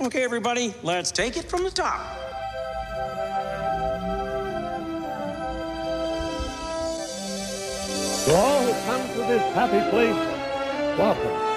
[0.00, 1.98] Okay, everybody, let's take it from the top.
[8.24, 10.14] To all who come to this happy place,
[10.96, 11.48] welcome.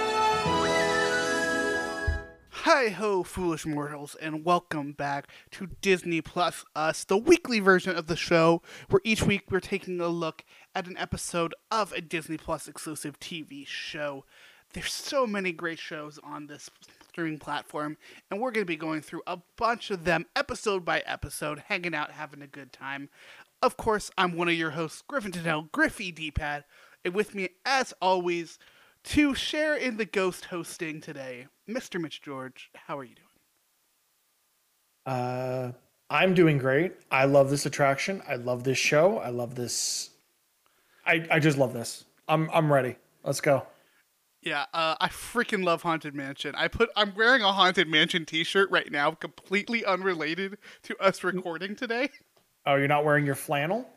[2.50, 8.08] Hi ho, foolish mortals, and welcome back to Disney Plus Us, the weekly version of
[8.08, 12.38] the show, where each week we're taking a look at an episode of a Disney
[12.38, 14.26] Plus exclusive TV show.
[14.74, 16.72] There's so many great shows on this
[17.12, 17.98] streaming platform,
[18.30, 21.94] and we're going to be going through a bunch of them episode by episode, hanging
[21.94, 23.10] out, having a good time.
[23.62, 26.64] Of course, I'm one of your hosts, Griffin Tennell, Griffy D-Pad,
[27.04, 28.58] and with me, as always,
[29.04, 32.00] to share in the ghost hosting today, Mr.
[32.00, 32.70] Mitch George.
[32.76, 33.28] How are you doing?
[35.06, 35.72] Uh,
[36.10, 36.94] I'm doing great.
[37.12, 38.22] I love this attraction.
[38.28, 39.18] I love this show.
[39.18, 40.12] I love this.
[41.06, 42.06] I I just love this.
[42.28, 42.96] I'm I'm ready.
[43.24, 43.66] Let's go.
[44.42, 46.56] Yeah, uh, I freaking love Haunted Mansion.
[46.56, 51.76] I put I'm wearing a Haunted Mansion T-shirt right now, completely unrelated to us recording
[51.76, 52.10] today.
[52.66, 53.88] Oh, you're not wearing your flannel?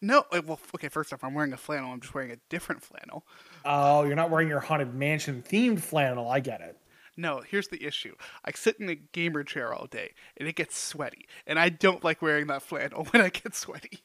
[0.00, 0.88] No, uh, well, okay.
[0.88, 1.92] First off, I'm wearing a flannel.
[1.92, 3.24] I'm just wearing a different flannel.
[3.64, 6.28] Oh, you're not wearing your haunted mansion themed flannel.
[6.28, 6.76] I get it.
[7.16, 8.14] No, here's the issue.
[8.44, 12.04] I sit in a gamer chair all day, and it gets sweaty, and I don't
[12.04, 14.04] like wearing that flannel when I get sweaty.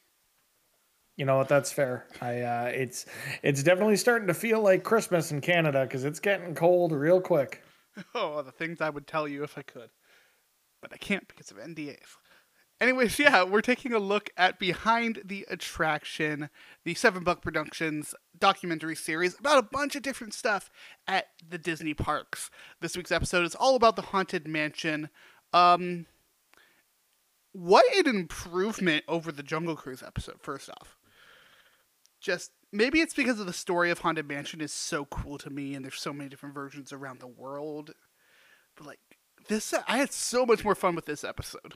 [1.16, 1.47] You know what?
[1.47, 2.08] That's fair.
[2.22, 3.06] I uh, it's
[3.44, 7.64] it's definitely starting to feel like Christmas in Canada because it's getting cold real quick.
[8.16, 9.92] Oh, the things I would tell you if I could,
[10.81, 12.17] but I can't because of NDAs.
[12.81, 16.50] Anyways, yeah, we're taking a look at Behind the Attraction,
[16.83, 20.72] the Seven Buck Productions documentary series about a bunch of different stuff
[21.08, 22.50] at the Disney parks.
[22.81, 25.09] This week's episode is all about the Haunted Mansion.
[25.53, 26.08] Um,
[27.52, 30.98] what an improvement over the Jungle Cruise episode, first off.
[32.24, 35.76] Just maybe it's because of the story of Haunted Mansion is so cool to me
[35.76, 37.92] and there's so many different versions around the world.
[38.76, 39.00] But like
[39.50, 41.76] this I had so much more fun with this episode.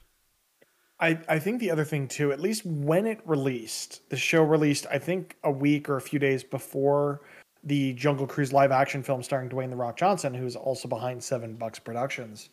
[1.00, 4.88] I, I think the other thing too, at least when it released, the show released,
[4.90, 7.22] I think a week or a few days before
[7.64, 11.56] the Jungle Cruise live action film starring Dwayne the Rock Johnson, who's also behind Seven
[11.56, 12.50] Bucks Productions.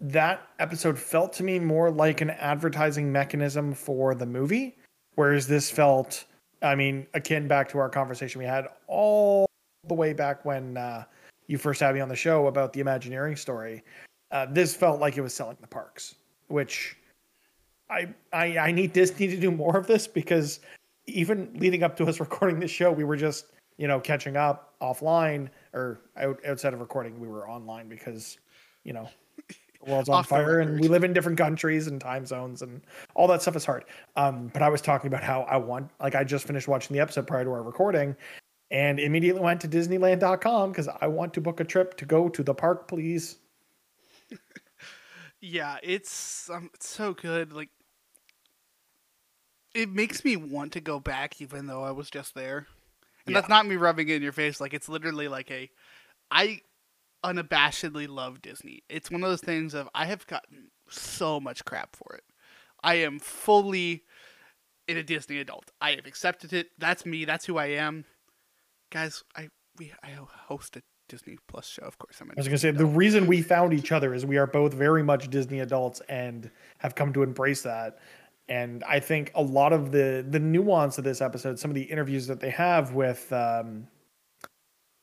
[0.00, 4.76] That episode felt to me more like an advertising mechanism for the movie,
[5.14, 6.24] whereas this felt,
[6.62, 9.46] I mean, akin back to our conversation we had all
[9.88, 11.04] the way back when uh,
[11.46, 13.82] you first had me on the show about the Imagineering story.
[14.30, 16.14] Uh, this felt like it was selling the parks,
[16.48, 16.96] which
[17.90, 20.60] I, I I need Disney to do more of this because
[21.06, 23.46] even leading up to us recording this show, we were just
[23.76, 27.20] you know catching up offline or out, outside of recording.
[27.20, 28.38] We were online because
[28.84, 29.08] you know
[29.84, 32.82] the world's on fire and we live in different countries and time zones and
[33.14, 33.84] all that stuff is hard.
[34.16, 37.00] Um, but I was talking about how I want like I just finished watching the
[37.00, 38.16] episode prior to our recording.
[38.70, 42.42] And immediately went to Disneyland.com because I want to book a trip to go to
[42.42, 43.36] the park, please.
[45.44, 47.52] Yeah, it's um, it's so good.
[47.52, 47.68] Like
[49.74, 52.68] it makes me want to go back even though I was just there.
[53.26, 55.68] And that's not me rubbing it in your face like it's literally like a
[56.30, 56.60] I
[57.24, 58.82] unabashedly love Disney.
[58.88, 62.24] It's one of those things of I have gotten so much crap for it.
[62.82, 64.02] I am fully
[64.88, 65.70] in a Disney adult.
[65.80, 66.68] I have accepted it.
[66.78, 67.24] That's me.
[67.24, 68.04] That's who I am.
[68.90, 70.10] Guys, I we I
[70.46, 71.82] host a Disney Plus show.
[71.82, 72.28] Of course, I'm.
[72.28, 74.38] a I was going to say Disney the reason we found each other is we
[74.38, 77.98] are both very much Disney adults and have come to embrace that.
[78.48, 81.82] And I think a lot of the the nuance of this episode, some of the
[81.82, 83.86] interviews that they have with um,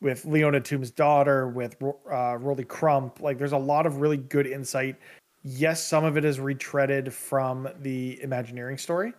[0.02, 1.76] with Leota Toombs' daughter, with
[2.12, 4.96] uh, Rolly Crump, like there's a lot of really good insight.
[5.44, 9.14] Yes, some of it is retreaded from the Imagineering story,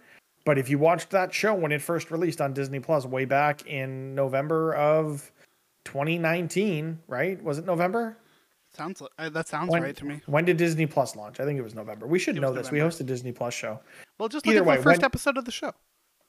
[0.44, 3.66] but if you watched that show when it first released on Disney Plus way back
[3.66, 5.30] in November of
[5.84, 7.42] 2019, right?
[7.42, 8.16] Was it November?
[8.72, 10.20] sounds uh, that sounds When, right to me.
[10.26, 11.40] when did Disney Plus launch?
[11.40, 12.06] I think it was November.
[12.06, 12.70] We should It know this.
[12.70, 13.80] We host a Disney Plus show.
[14.18, 15.72] Well, just Either look at way, the first when- episode of the show.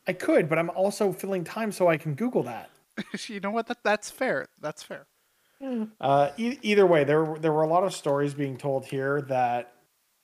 [0.08, 2.72] I could, but I'm also filling time so I can Google that.
[3.28, 3.68] you know what?
[3.68, 4.48] That that's fair.
[4.60, 5.06] That's fair.
[6.02, 9.22] Uh, e- either way, there were- there were a lot of stories being told here
[9.22, 9.74] that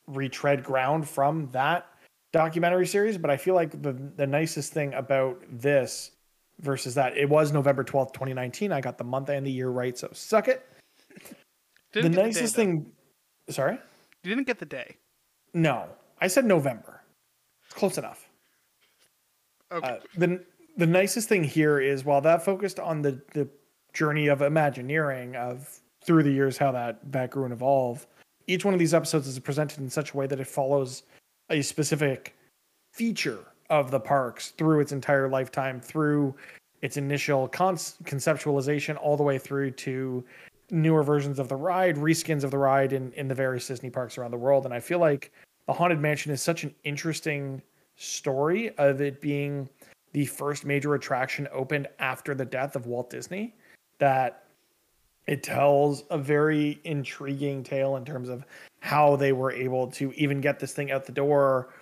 [0.07, 1.85] retread ground from that
[2.33, 3.19] documentary series.
[3.19, 6.09] But I feel like the the nicest thing about this
[6.59, 8.71] versus that it was November twelfth, twenty nineteen.
[8.71, 10.65] I got the month and the year right, so suck it.
[11.93, 12.71] The nicest day, though.
[12.71, 12.91] thing,
[13.49, 13.77] sorry,
[14.23, 14.97] You didn't get the day.
[15.53, 15.85] no,
[16.19, 17.01] I said November.
[17.65, 18.27] It's close enough.
[19.71, 19.87] Okay.
[19.87, 20.43] Uh, the
[20.77, 23.47] the nicest thing here is while that focused on the the
[23.93, 28.05] journey of Imagineering of through the years how that that grew and evolved.
[28.45, 31.03] Each one of these episodes is presented in such a way that it follows
[31.49, 32.35] a specific
[32.93, 33.39] feature
[33.69, 36.33] of the parks through its entire lifetime, through
[36.81, 40.23] its initial con- conceptualization, all the way through to
[40.69, 44.17] newer versions of the ride, reskins of the ride in in the various Disney parks
[44.17, 44.63] around the world.
[44.65, 45.31] And I feel like
[45.65, 47.61] the Haunted Mansion is such an interesting
[47.97, 49.67] story of it being
[50.13, 53.55] the first major attraction opened after the death of Walt Disney
[53.99, 54.43] that
[55.27, 58.45] it tells a very intriguing tale in terms of
[58.79, 61.73] how they were able to even get this thing out the door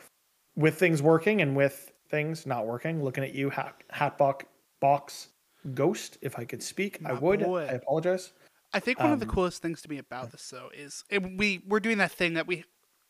[0.56, 3.04] with things working and with things not working.
[3.04, 4.46] Looking at you, hat, hatbox
[4.80, 5.28] box
[5.74, 6.18] ghost.
[6.22, 7.42] If I could speak, I would.
[7.42, 7.66] boy.
[7.66, 8.34] I apologize.
[8.74, 11.40] I think one of the Um, coolest things to me about this though is and
[11.40, 12.66] we we're doing that thing that we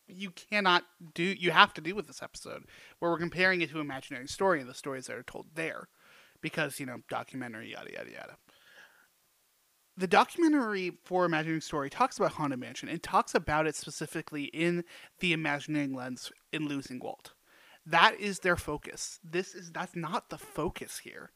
[0.08, 2.64] you cannot do you have to do with this episode
[2.98, 5.88] where we're comparing it to Imagineering Story and the stories that are told there
[6.40, 8.36] because you know documentary yada yada yada.
[9.96, 14.84] The documentary for Imagineering Story talks about Haunted Mansion and talks about it specifically in
[15.20, 17.32] the imagining lens in Losing Walt.
[17.86, 19.20] That is their focus.
[19.24, 21.30] This is that's not the focus here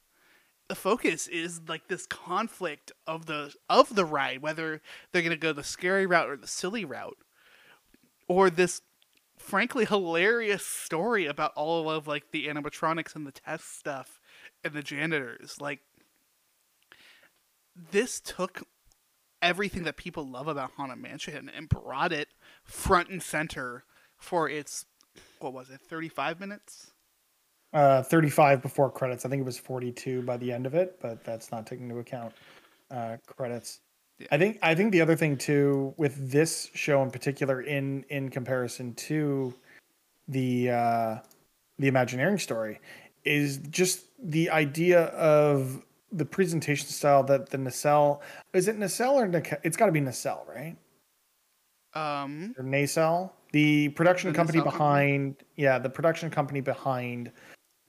[0.70, 4.80] the focus is like this conflict of the of the ride whether
[5.10, 7.18] they're going to go the scary route or the silly route
[8.30, 8.80] or this
[9.36, 14.20] frankly hilarious story about all of like the animatronics and the test stuff
[14.62, 15.80] and the janitors like
[17.90, 18.62] this took
[19.42, 22.28] everything that people love about Haunted Mansion and brought it
[22.62, 23.82] front and center
[24.16, 24.84] for its
[25.40, 26.92] what was it 35 minutes
[27.72, 29.26] Uh, 35 before credits.
[29.26, 31.98] I think it was 42 by the end of it, but that's not taking into
[31.98, 32.32] account
[32.92, 33.80] uh, credits.
[34.20, 34.26] Yeah.
[34.30, 38.28] I think I think the other thing too with this show in particular, in in
[38.28, 39.54] comparison to
[40.28, 41.18] the uh,
[41.78, 42.80] the Imagineering story,
[43.24, 45.82] is just the idea of
[46.12, 48.20] the presentation style that the nacelle
[48.52, 50.76] is it nacelle or Naca- it's got to be nacelle, right?
[51.94, 54.78] um or Nacelle, the production The company Nacelle company?
[54.78, 57.32] behind, yeah, the production company behind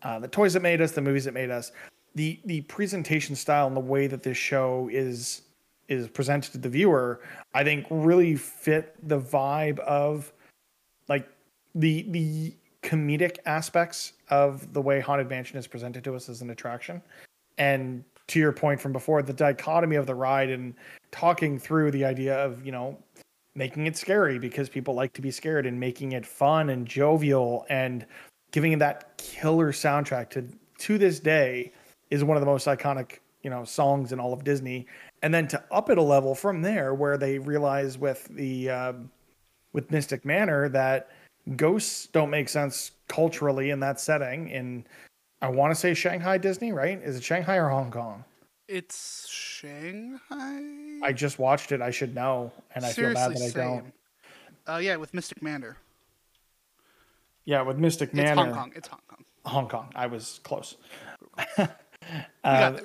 [0.04, 1.72] uh, the toys that made us, the movies that made us,
[2.16, 5.44] the the presentation style and the way that this show is
[5.92, 7.22] is presented to the viewer,
[7.54, 10.32] I think really fit the vibe of
[11.08, 11.28] like
[11.76, 16.50] the the comedic aspects of the way Haunted Mansion is presented to us as an
[16.50, 17.02] attraction.
[17.58, 20.74] And to your point from before, the dichotomy of the ride and
[21.12, 22.98] talking through the idea of, you know,
[23.56, 27.66] making it scary because people like to be scared and making it fun and jovial
[27.70, 28.06] and
[28.52, 30.48] giving that killer soundtrack to
[30.78, 31.72] to this day
[32.10, 34.86] is one of the most iconic you know songs in all of disney
[35.22, 39.10] and then to up it a level from there where they realize with the um,
[39.74, 41.10] with mystic manor that
[41.56, 44.86] ghosts don't make sense culturally in that setting in
[45.42, 48.24] i want to say shanghai disney right is it shanghai or hong kong
[48.68, 51.00] It's Shanghai.
[51.04, 53.94] i just watched it i should know and i feel bad that i don't same.
[54.68, 55.76] Uh, yeah, with Mystic Manor.
[57.46, 58.30] yeah with mystic Manor.
[58.30, 58.72] It's Hong Kong.
[58.76, 59.26] It's Hong Kong.
[59.46, 59.92] Hong Kong.
[59.96, 60.78] I was close.
[62.44, 62.78] Uh.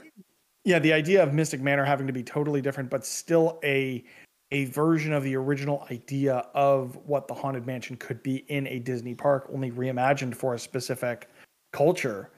[0.67, 4.05] Yeah, the idea of Mystic Manor having to be totally different, but still a
[4.51, 8.81] a version of the original idea of what the Haunted Mansion could be in a
[8.81, 11.29] Disney park, only reimagined for a specific
[11.73, 12.31] culture.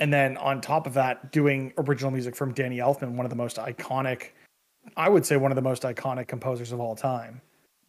[0.00, 3.36] And then on top of that, doing original music from Danny Elfman, one of the
[3.36, 4.30] most iconic,
[4.96, 7.40] I would say one of the most iconic composers of all time.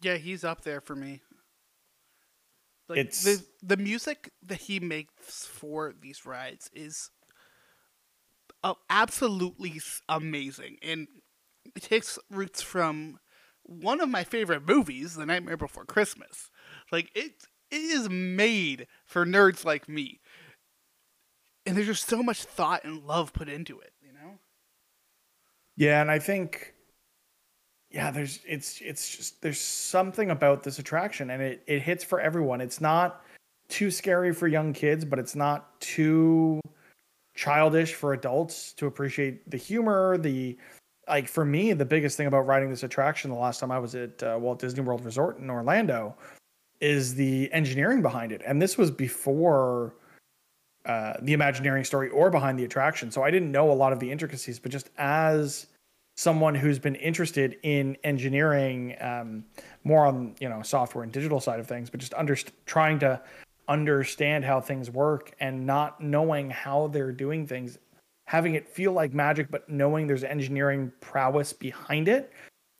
[0.02, 1.20] Yeah, he's up there for me.
[2.88, 7.10] Like It's- the the music that he makes for these rides is
[8.88, 11.08] absolutely amazing, and
[11.74, 13.18] it takes roots from
[13.62, 16.50] one of my favorite movies, The Nightmare Before Christmas.
[16.90, 17.32] Like it,
[17.70, 20.20] it is made for nerds like me,
[21.66, 23.92] and there's just so much thought and love put into it.
[24.02, 24.38] You know.
[25.76, 26.74] Yeah, and I think
[27.90, 32.20] yeah, there's it's it's just there's something about this attraction and it it hits for
[32.20, 32.60] everyone.
[32.60, 33.24] It's not
[33.68, 36.60] too scary for young kids, but it's not too
[37.40, 40.58] childish for adults to appreciate the humor, the
[41.08, 43.94] like for me, the biggest thing about riding this attraction the last time I was
[43.94, 46.14] at uh, Walt Disney World Resort in Orlando
[46.82, 48.42] is the engineering behind it.
[48.46, 49.94] And this was before
[50.84, 53.10] uh, the Imagineering story or behind the attraction.
[53.10, 55.66] So I didn't know a lot of the intricacies, but just as
[56.16, 59.44] someone who's been interested in engineering um,
[59.84, 63.18] more on you know software and digital side of things, but just under trying to
[63.70, 67.78] understand how things work and not knowing how they're doing things,
[68.26, 72.32] having it feel like magic, but knowing there's engineering prowess behind it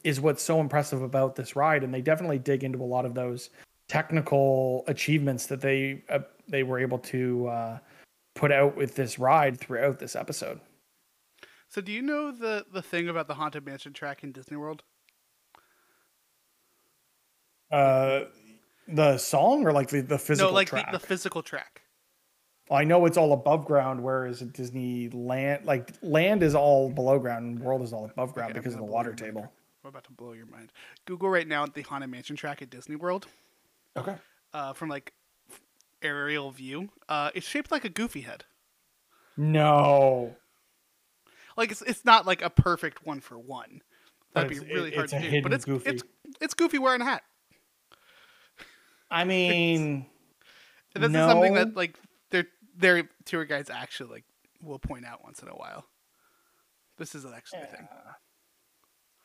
[0.02, 1.84] is what's so impressive about this ride.
[1.84, 3.50] And they definitely dig into a lot of those
[3.88, 7.78] technical achievements that they uh, they were able to uh,
[8.34, 10.60] put out with this ride throughout this episode.
[11.68, 14.82] So, do you know the the thing about the Haunted Mansion track in Disney World?
[17.70, 18.22] Uh,
[18.94, 20.50] the song or like the, the physical track?
[20.50, 20.92] no, like track?
[20.92, 21.82] the, the physical track.
[22.70, 27.44] I know it's all above ground, whereas at Disneyland, like land is all below ground,
[27.46, 29.40] and world is all above ground Okay, because of the water table.
[29.40, 29.50] mind.
[29.84, 30.70] about to blow your mind.
[31.04, 33.26] Google right now the Haunted Mansion track at Disney World
[33.96, 34.14] Okay.
[34.54, 35.12] uh, from like
[36.02, 36.90] aerial view.
[37.08, 38.44] Uh, it's shaped like a goofy head.
[39.36, 40.36] No.
[41.56, 43.82] Like it's it's not like a perfect one for one.
[44.32, 45.42] That'd be really hard to do.
[45.42, 45.90] But it's Goofy.
[45.90, 46.02] it's
[46.40, 47.22] it's Goofy wearing a hat.
[49.10, 50.06] I mean,
[50.94, 51.98] this is something that like
[52.30, 54.24] their their tour guides actually like
[54.62, 55.86] will point out once in a while.
[56.98, 57.88] This is actually a thing.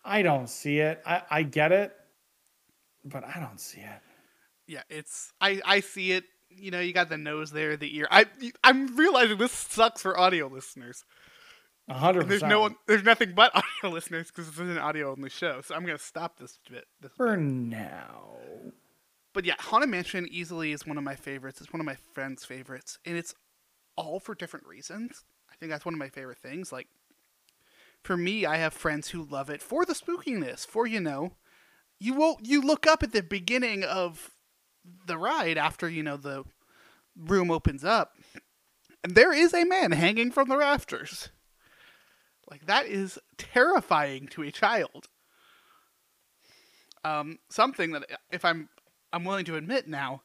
[0.03, 1.01] I don't see it.
[1.05, 1.93] I, I get it,
[3.03, 4.01] but I don't see it.
[4.67, 6.23] Yeah, it's I I see it.
[6.49, 8.07] You know, you got the nose there, the ear.
[8.09, 8.25] I
[8.63, 11.03] I'm realizing this sucks for audio listeners.
[11.87, 15.11] A hundred there's no one, there's nothing but audio listeners because this is an audio
[15.11, 15.61] only show.
[15.61, 16.85] So I'm gonna stop this bit.
[17.01, 18.37] This for now.
[19.35, 21.59] But yeah, Haunted Mansion easily is one of my favorites.
[21.59, 23.35] It's one of my friends' favorites, and it's
[23.97, 25.25] all for different reasons.
[25.51, 26.71] I think that's one of my favorite things.
[26.71, 26.87] Like,
[28.01, 30.65] for me, I have friends who love it for the spookiness.
[30.65, 31.33] For you know,
[31.99, 34.31] you won't you look up at the beginning of
[35.05, 36.45] the ride after you know the
[37.17, 38.13] room opens up,
[39.03, 41.27] and there is a man hanging from the rafters.
[42.49, 45.09] Like that is terrifying to a child.
[47.03, 48.69] Um, something that if I'm
[49.13, 50.23] I'm willing to admit now,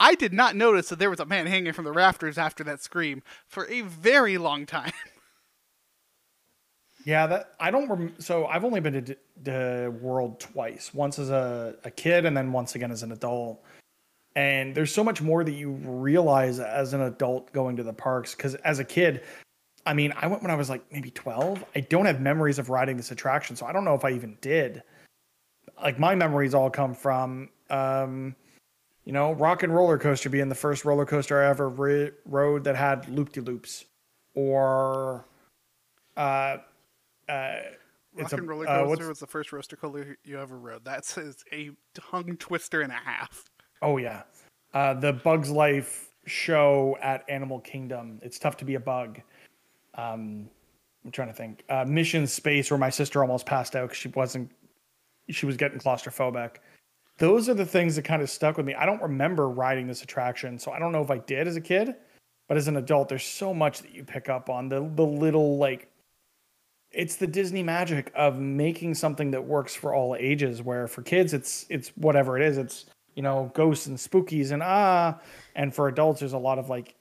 [0.00, 2.82] I did not notice that there was a man hanging from the rafters after that
[2.82, 4.92] scream for a very long time.
[7.04, 7.88] Yeah, that I don't.
[7.88, 10.94] Rem- so I've only been to the world twice.
[10.94, 13.62] Once as a, a kid, and then once again as an adult.
[14.36, 18.34] And there's so much more that you realize as an adult going to the parks.
[18.34, 19.22] Because as a kid,
[19.86, 21.64] I mean, I went when I was like maybe 12.
[21.76, 24.36] I don't have memories of riding this attraction, so I don't know if I even
[24.40, 24.82] did.
[25.80, 28.34] Like my memories all come from, um,
[29.04, 32.64] you know, Rock and Roller Coaster being the first roller coaster I ever ri- rode
[32.64, 33.84] that had loop de loops,
[34.34, 35.26] or
[36.16, 36.20] uh,
[37.28, 37.56] uh,
[38.14, 40.84] Rock a- and Roller uh, Coaster what's- was the first roaster coaster you ever rode.
[40.84, 41.18] That's
[41.52, 43.44] a tongue twister and a half.
[43.82, 44.22] Oh yeah,
[44.72, 48.20] uh, the Bugs Life show at Animal Kingdom.
[48.22, 49.20] It's tough to be a bug.
[49.96, 50.48] Um,
[51.04, 51.62] I'm trying to think.
[51.68, 54.50] Uh, Mission Space, where my sister almost passed out because she wasn't.
[55.28, 56.56] She was getting claustrophobic.
[57.18, 58.74] Those are the things that kind of stuck with me.
[58.74, 61.60] I don't remember riding this attraction, so I don't know if I did as a
[61.60, 61.94] kid,
[62.48, 65.58] but as an adult, there's so much that you pick up on the the little
[65.58, 65.90] like.
[66.90, 70.62] It's the Disney magic of making something that works for all ages.
[70.62, 72.58] Where for kids, it's it's whatever it is.
[72.58, 75.18] It's you know ghosts and spookies and ah,
[75.54, 76.96] and for adults, there's a lot of like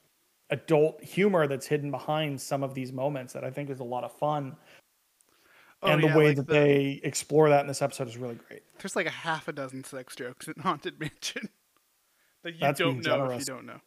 [0.51, 4.03] adult humor that's hidden behind some of these moments that I think is a lot
[4.03, 4.55] of fun.
[5.83, 8.17] Oh, and the yeah, way like that the- they explore that in this episode is
[8.17, 8.63] really great.
[8.79, 11.49] There's like a half a dozen sex jokes in Haunted Mansion
[12.43, 13.79] that you That's don't know if you don't know.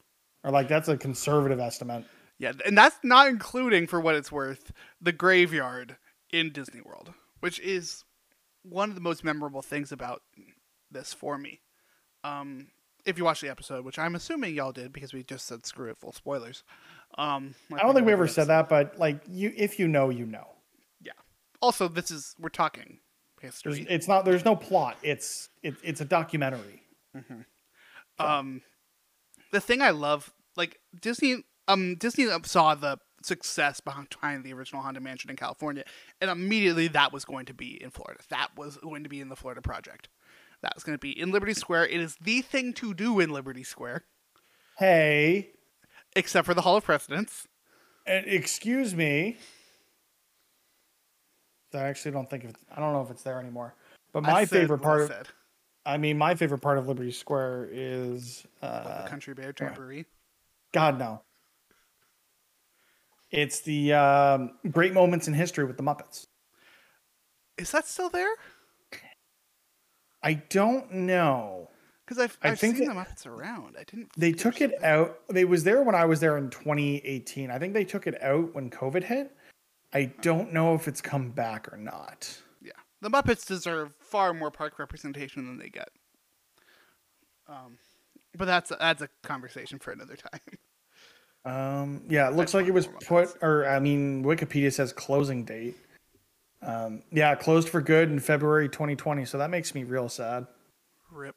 [0.45, 2.05] Or like that's a conservative estimate.
[2.39, 5.97] Yeah, and that's not including, for what it's worth, the graveyard
[6.31, 8.05] in Disney World, which is
[8.63, 10.23] one of the most memorable things about
[10.91, 11.61] this for me.
[12.25, 12.69] Um,
[13.07, 15.89] if you watch the episode, which I'm assuming y'all did because we just said screw
[15.91, 16.63] it, full spoilers.
[17.17, 20.27] Um, I don't think we ever said that, but like you, if you know, you
[20.27, 20.47] know.
[21.61, 23.01] Also, this is we're talking
[23.41, 23.87] There's, history.
[23.89, 24.25] it's not.
[24.25, 24.97] There's no plot.
[25.03, 26.83] It's it, it's a documentary.
[28.19, 28.63] Um,
[29.53, 35.03] the thing I love, like Disney, um, Disney saw the success behind the original Haunted
[35.03, 35.85] Mansion in California,
[36.21, 38.21] and immediately that was going to be in Florida.
[38.31, 40.09] That was going to be in the Florida project.
[40.63, 41.87] That was going to be in Liberty Square.
[41.89, 44.05] It is the thing to do in Liberty Square,
[44.79, 45.51] Hey,
[46.15, 47.47] except for the Hall of Presidents.
[48.09, 49.37] uh, excuse me.
[51.77, 53.75] I actually don't think it's, I don't know if it's there anymore.
[54.13, 55.11] But my favorite what I part.
[55.11, 55.33] Of.
[55.85, 60.07] I mean, my favorite part of Liberty Square is uh, the Country Bear Jamboree.
[60.73, 61.23] God no.
[63.31, 66.27] It's the um, great moments in history with the Muppets.
[67.59, 68.35] Is that still there?
[70.23, 71.71] I don't know.
[72.05, 73.77] Because I've, I I've think seen the Muppets around.
[73.79, 74.11] I didn't.
[74.17, 75.19] They took it out.
[75.29, 77.51] They was there when I was there in 2018.
[77.51, 79.37] I think they took it out when COVID hit.
[79.97, 82.37] I don't know if it's come back or not.
[82.61, 85.89] Yeah, the Muppets deserve far more park representation than they get.
[87.49, 87.79] Um,
[88.37, 90.41] but that's that's a conversation for another time.
[91.47, 95.77] Um, yeah, it looks like it was put, or I mean, Wikipedia says closing date.
[96.61, 99.25] Um, yeah, closed for good in February 2020.
[99.25, 100.47] So that makes me real sad.
[101.11, 101.37] Rip.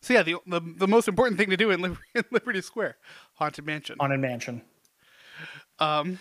[0.00, 2.96] So yeah, the the, the most important thing to do in, Liber- in Liberty Square,
[3.34, 3.96] Haunted Mansion.
[4.00, 4.62] Haunted Mansion.
[5.78, 6.18] Um,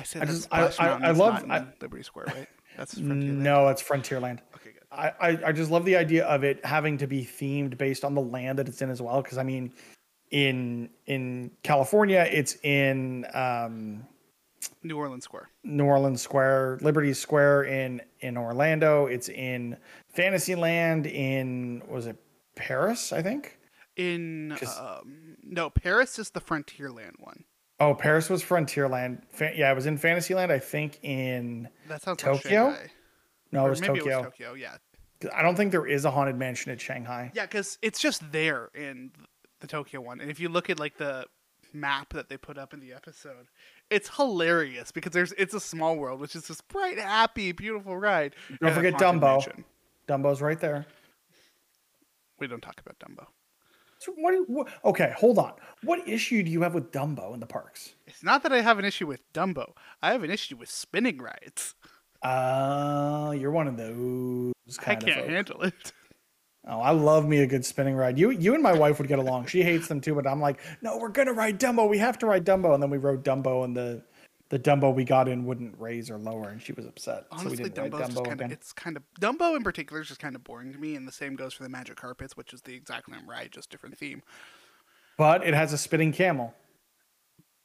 [0.00, 2.48] I said I just- I- I- I love- I- Liberty Square, right?
[2.76, 3.22] That's Frontierland.
[3.36, 4.38] No, it's Frontierland.
[4.56, 4.82] Okay, good.
[4.90, 8.14] I, I, I just love the idea of it having to be themed based on
[8.14, 9.20] the land that it's in as well.
[9.22, 9.72] Because I mean,
[10.30, 14.06] in in California, it's in um,
[14.82, 15.50] New Orleans Square.
[15.64, 19.06] New Orleans Square, Liberty Square in in Orlando.
[19.06, 19.76] It's in
[20.08, 22.16] Fantasyland in was it
[22.56, 23.12] Paris?
[23.12, 23.58] I think.
[23.96, 27.44] in um, no, Paris is the Frontierland one.
[27.80, 29.22] Oh, Paris was Frontierland.
[29.30, 30.52] Fa- yeah, it was in Fantasyland.
[30.52, 32.72] I think in That sounds like Tokyo?
[32.72, 32.90] Shanghai.
[33.52, 34.12] no, it was maybe Tokyo.
[34.12, 34.54] it was Tokyo.
[34.54, 34.76] Yeah,
[35.34, 37.32] I don't think there is a haunted mansion at Shanghai.
[37.34, 39.12] yeah, because it's just there in
[39.60, 40.20] the Tokyo one.
[40.20, 41.24] And if you look at like the
[41.72, 43.46] map that they put up in the episode,
[43.90, 48.34] it's hilarious because there's it's a small world, which is this bright, happy, beautiful ride.
[48.60, 49.20] Don't forget Dumbo.
[49.22, 49.64] mansion.
[50.06, 50.84] Dumbo's right there.
[52.38, 53.26] We don't talk about Dumbo.
[54.00, 54.68] So what, what?
[54.82, 55.52] Okay, hold on.
[55.84, 57.94] What issue do you have with Dumbo in the parks?
[58.06, 59.74] It's not that I have an issue with Dumbo.
[60.02, 61.74] I have an issue with spinning rides.
[62.22, 65.92] Uh, you're one of those I kind of I can't handle it.
[66.66, 68.18] Oh, I love me a good spinning ride.
[68.18, 69.46] You you and my wife would get along.
[69.46, 71.88] She hates them too, but I'm like, no, we're gonna ride Dumbo.
[71.88, 72.72] We have to ride Dumbo.
[72.72, 74.02] And then we rode Dumbo, and the
[74.50, 77.24] the Dumbo we got in wouldn't raise or lower, and she was upset.
[77.30, 79.62] so we Honestly, didn't ride Dumbo's just Dumbo kind of it's kind of Dumbo in
[79.62, 81.96] particular is just kind of boring to me, and the same goes for the Magic
[81.96, 84.22] Carpets, which is the exact same ride, just different theme.
[85.16, 86.54] But it has a spinning camel.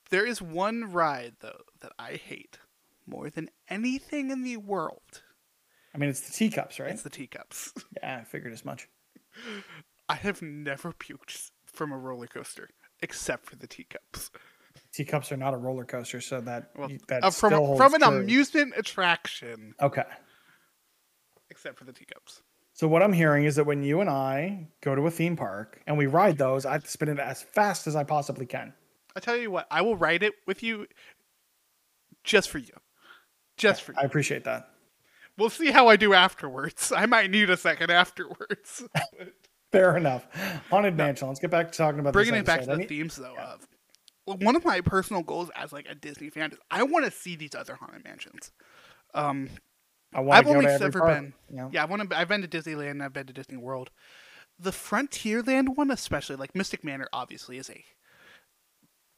[0.09, 2.59] There is one ride though that I hate
[3.07, 5.23] more than anything in the world.
[5.93, 6.91] I mean, it's the teacups, right?
[6.91, 7.73] It's the teacups.
[8.03, 8.89] Yeah, I figured as much.
[10.09, 12.69] I have never puked from a roller coaster
[13.01, 14.29] except for the teacups.
[14.95, 17.93] Teacups are not a roller coaster, so that Well, that uh, from still holds from
[17.95, 18.17] an true.
[18.19, 20.03] amusement attraction, Okay.
[21.49, 22.41] except for the teacups.
[22.73, 25.81] So what I'm hearing is that when you and I go to a theme park
[25.87, 28.73] and we ride those, I have to spin it as fast as I possibly can.
[29.15, 30.87] I tell you what, I will ride it with you,
[32.23, 32.73] just for you,
[33.57, 33.97] just for you.
[34.01, 34.69] I appreciate that.
[35.37, 36.91] We'll see how I do afterwards.
[36.95, 38.83] I might need a second afterwards.
[39.71, 40.25] Fair enough.
[40.69, 41.27] Haunted Mansion.
[41.27, 43.37] Let's get back to talking about Bringing it back to the Any- themes, though, of
[43.37, 43.57] well,
[44.25, 47.35] one of my personal goals as like a Disney fan is I want to see
[47.35, 48.51] these other haunted mansions.
[49.13, 49.49] Um,
[50.13, 51.13] I to only to ever park.
[51.13, 51.69] been, Yeah.
[51.71, 52.17] yeah, I want to.
[52.17, 53.03] I've been to Disneyland.
[53.03, 53.91] I've been to Disney World.
[54.57, 57.83] The Frontierland one, especially like Mystic Manor, obviously is a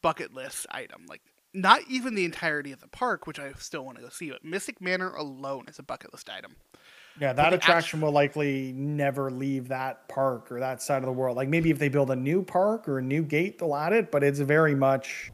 [0.01, 1.05] bucket list item.
[1.07, 1.21] Like
[1.53, 4.43] not even the entirety of the park, which I still want to go see, but
[4.43, 6.55] Mystic Manor alone is a bucket list item.
[7.19, 11.35] Yeah, that attraction will likely never leave that park or that side of the world.
[11.35, 14.11] Like maybe if they build a new park or a new gate, they'll add it,
[14.11, 15.31] but it's very much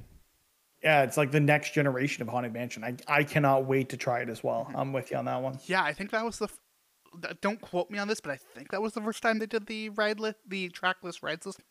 [0.84, 2.84] yeah, it's like the next generation of Haunted Mansion.
[2.84, 4.70] I, I cannot wait to try it as well.
[4.76, 5.58] I'm with you on that one.
[5.66, 6.46] Yeah, I think that was the.
[6.46, 9.46] f- Don't quote me on this, but I think that was the first time they
[9.46, 11.62] did the ride list, the trackless rides list.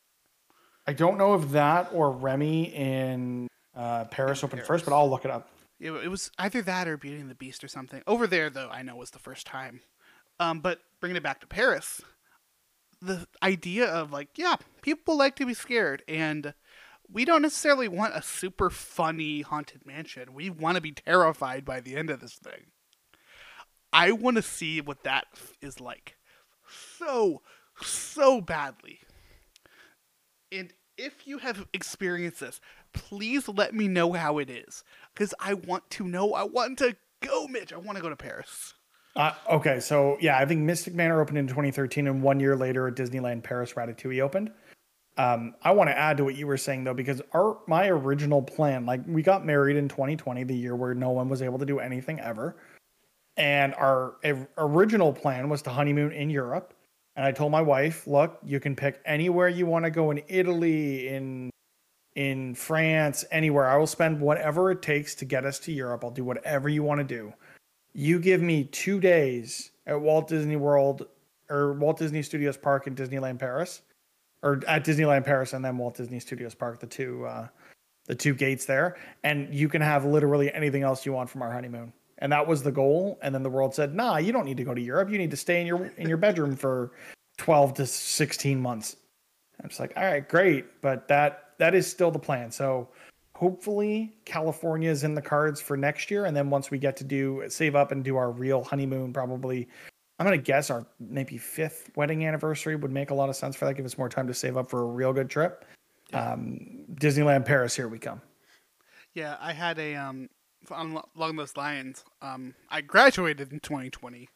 [0.87, 5.27] I don't know if that or Remy in uh, Paris opened first, but I'll look
[5.27, 5.49] it up.
[5.79, 8.03] It, it was either that or Beauty and the Beast or something.
[8.07, 9.83] Over there, though, I know was the first time.
[10.41, 12.01] Um, but bringing it back to Paris,
[13.01, 16.55] the idea of like, yeah, people like to be scared, and
[17.11, 20.35] we don't necessarily want a super funny haunted mansion.
[20.35, 22.67] We want to be terrified by the end of this thing.
[23.93, 25.27] I want to see what that
[25.61, 26.17] is like,
[26.99, 27.43] so
[27.81, 29.01] so badly.
[30.51, 32.61] And if you have experienced this,
[32.93, 34.85] please let me know how it is.
[35.13, 36.35] Because I want to know.
[36.35, 37.73] I want to go, Mitch.
[37.73, 38.75] I want to go to Paris.
[39.15, 42.91] Uh, okay, so yeah, I think Mystic Manor opened in 2013, and one year later,
[42.91, 44.51] Disneyland Paris Ratatouille opened.
[45.19, 48.41] Um, I want to add to what you were saying though, because our my original
[48.41, 51.67] plan, like we got married in 2020, the year where no one was able to
[51.67, 52.57] do anything ever,
[53.37, 54.17] and our
[54.57, 56.73] original plan was to honeymoon in Europe.
[57.15, 60.23] And I told my wife, look, you can pick anywhere you want to go in
[60.29, 61.51] Italy, in
[62.17, 63.69] in France, anywhere.
[63.69, 66.03] I will spend whatever it takes to get us to Europe.
[66.03, 67.35] I'll do whatever you want to do
[67.95, 71.07] you give me two days at Walt Disney World
[71.51, 73.83] or Walt Disney Studios Park in Disneyland Paris,
[74.43, 77.49] or at Disneyland Paris and then Walt Disney Studios Park, the two uh,
[78.07, 81.53] the two gates there, and you can have literally anything else you want from our
[81.53, 81.93] honeymoon.
[82.19, 83.19] And that was the goal.
[83.23, 85.11] And then the world said, "Nah, you don't need to go to Europe.
[85.11, 86.93] You need to stay in your in your bedroom for
[87.37, 88.97] twelve to sixteen months."
[89.63, 92.51] I'm just like, "All right, great," but that that is still the plan.
[92.51, 92.89] So
[93.43, 96.27] hopefully California is in the cards for next year.
[96.27, 99.69] And then once we get to do save up and do our real honeymoon, probably
[100.21, 103.65] I'm gonna guess our maybe fifth wedding anniversary would make a lot of sense for
[103.65, 103.75] that.
[103.75, 105.65] Give us more time to save up for a real good trip.
[106.13, 108.23] Um, Disneyland Paris, here we come.
[109.13, 110.29] Yeah, I had a um
[110.71, 112.05] along those lines.
[112.23, 114.29] Um, I graduated in 2020.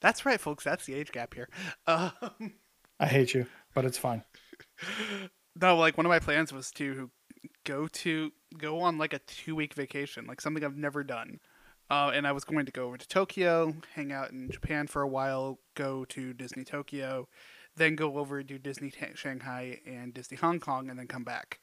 [0.00, 0.62] That's right, folks.
[0.62, 1.48] That's the age gap here.
[1.88, 2.52] Um,
[3.00, 4.22] I hate you, but it's fine.
[5.60, 7.10] no, like one of my plans was to
[7.64, 11.40] go to go on like a two week vacation, like something I've never done.
[11.90, 15.02] Uh, and I was going to go over to Tokyo, hang out in Japan for
[15.02, 17.28] a while, go to Disney Tokyo,
[17.76, 21.60] then go over to do Disney Shanghai and Disney Hong Kong, and then come back.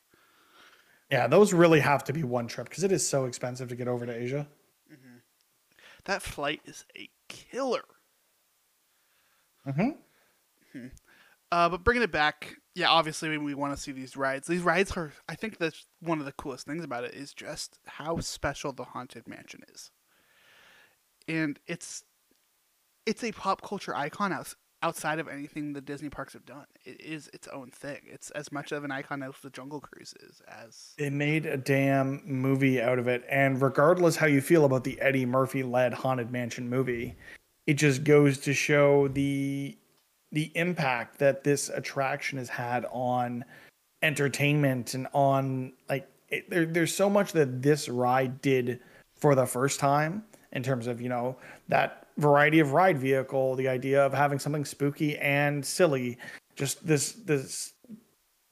[1.09, 3.87] Yeah, those really have to be one trip because it is so expensive to get
[3.87, 4.47] over to Asia.
[6.05, 7.83] That flight is a killer.
[9.67, 9.89] Mm-hmm.
[11.51, 14.47] Uh, but bringing it back, yeah, obviously we, we want to see these rides.
[14.47, 17.79] These rides are, I think that's one of the coolest things about it is just
[17.85, 19.91] how special the Haunted Mansion is.
[21.27, 22.03] And it's
[23.05, 26.65] it's a pop culture icon outs outside of anything the Disney parks have done.
[26.83, 27.99] It is its own thing.
[28.05, 30.41] It's as much of an icon as the Jungle Cruise is.
[30.47, 34.83] As They made a damn movie out of it, and regardless how you feel about
[34.83, 37.15] the Eddie Murphy led Haunted Mansion movie,
[37.67, 39.77] it just goes to show the
[40.31, 43.43] the impact that this attraction has had on
[44.01, 48.79] entertainment and on like it, there, there's so much that this ride did
[49.15, 51.35] for the first time in terms of you know
[51.67, 56.17] that variety of ride vehicle the idea of having something spooky and silly
[56.55, 57.73] just this this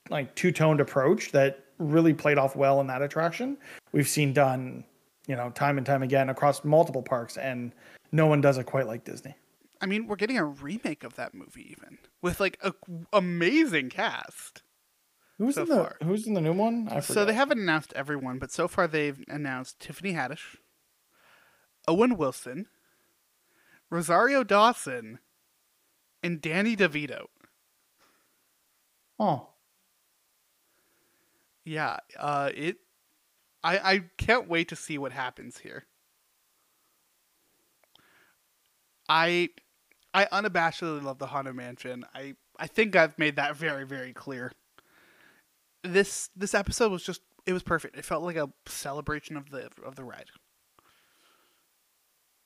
[0.09, 3.55] like two-toned approach that really played off well in that attraction.
[3.91, 4.83] We've seen done
[5.29, 7.71] you know time and time again across multiple parks and
[8.11, 9.35] no one does it quite like disney
[9.81, 12.73] I mean, we're getting a remake of that movie even with like a
[13.13, 14.63] amazing cast.
[15.37, 15.97] who's So in the far.
[16.03, 19.23] who's in the new one i So they haven't announced everyone, but so far they've
[19.29, 20.57] announced Tiffany Haddish,
[21.87, 22.67] Owen Wilson,
[23.89, 25.19] Rosario Dawson,
[26.21, 27.27] and Danny DeVito.
[29.17, 29.47] oh
[31.63, 32.77] Yeah, uh, it.
[33.63, 35.85] I I can't wait to see what happens here.
[39.07, 39.49] I
[40.13, 42.05] I unabashedly love the Haunted Mansion.
[42.13, 44.51] I I think I've made that very very clear.
[45.83, 47.97] This this episode was just it was perfect.
[47.97, 50.25] It felt like a celebration of the of the ride.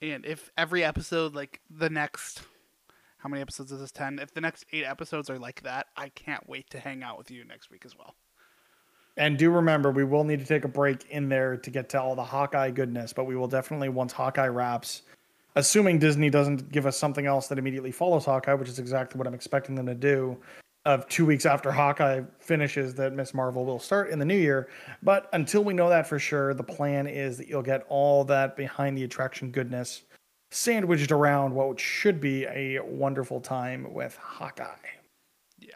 [0.01, 2.41] And if every episode like the next
[3.23, 4.19] how many episodes is this 10?
[4.19, 7.31] If the next 8 episodes are like that, I can't wait to hang out with
[7.31, 8.15] you next week as well.
[9.15, 12.01] And do remember, we will need to take a break in there to get to
[12.01, 15.03] all the Hawkeye goodness, but we will definitely, once Hawkeye wraps,
[15.55, 19.27] assuming Disney doesn't give us something else that immediately follows Hawkeye, which is exactly what
[19.27, 20.37] I'm expecting them to do,
[20.85, 23.33] of two weeks after Hawkeye finishes, that Ms.
[23.33, 24.67] Marvel will start in the new year.
[25.01, 28.57] But until we know that for sure, the plan is that you'll get all that
[28.57, 30.03] behind the attraction goodness
[30.51, 34.65] sandwiched around what should be a wonderful time with Hawkeye.
[35.57, 35.71] Yeah.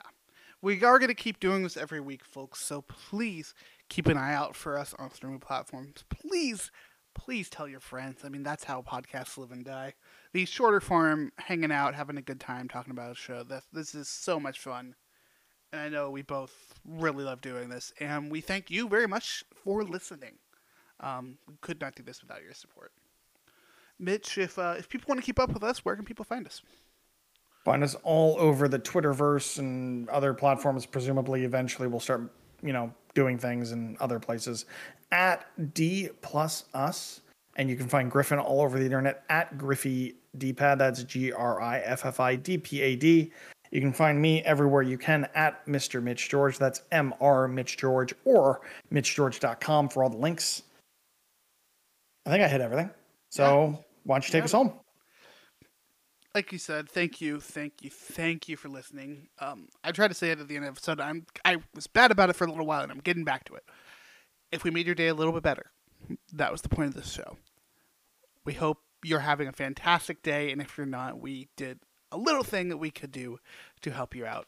[0.62, 2.62] We are going to keep doing this every week, folks.
[2.62, 3.54] So please
[3.90, 6.04] keep an eye out for us on streaming platforms.
[6.10, 6.70] Please,
[7.18, 8.22] please tell your friends.
[8.24, 9.94] I mean, that's how podcasts live and die.
[10.34, 13.44] These shorter form, hanging out, having a good time, talking about a show.
[13.44, 14.96] This, this is so much fun.
[15.74, 16.54] And I know we both
[16.86, 17.92] really love doing this.
[18.00, 20.36] And we thank you very much for listening.
[21.00, 22.92] Um, we could not do this without your support.
[24.00, 26.46] Mitch, if uh, if people want to keep up with us, where can people find
[26.46, 26.62] us?
[27.66, 30.86] Find us all over the Twitterverse and other platforms.
[30.86, 34.66] Presumably, eventually, we'll start, you know, doing things in other places
[35.12, 37.22] at D plus us.
[37.56, 40.78] And you can find Griffin all over the internet at Griffy D-pad.
[40.78, 43.32] That's G R I F F I D P A D.
[43.72, 46.02] You can find me everywhere you can at Mr.
[46.02, 46.58] Mitch George.
[46.60, 48.62] That's M R Mitch George or
[48.94, 50.64] MitchGeorge.com for all the links.
[52.26, 52.92] I think I hit everything.
[53.32, 54.46] So why don't you take Yeah.
[54.46, 54.74] us home?
[56.36, 59.28] like you said, thank you, thank you, thank you for listening.
[59.40, 61.00] Um, I tried to say it at the end of the episode.
[61.00, 63.56] I'm I was bad about it for a little while, and I'm getting back to
[63.56, 63.64] it.
[64.52, 65.72] If we made your day a little bit better,
[66.34, 67.38] that was the point of this show.
[68.46, 71.80] We hope you're having a fantastic day, and if you're not, we did
[72.12, 73.40] a little thing that we could do
[73.82, 74.48] to help you out.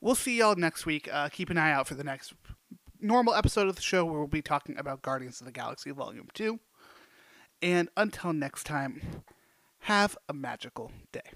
[0.00, 1.08] We'll see y'all next week.
[1.12, 2.32] Uh, keep an eye out for the next
[3.00, 6.28] normal episode of the show where we'll be talking about Guardians of the Galaxy Volume
[6.34, 6.58] 2.
[7.62, 9.22] And until next time,
[9.80, 11.32] have a magical day.